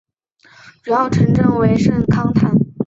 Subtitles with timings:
[0.81, 2.57] 主要城镇为圣康坦。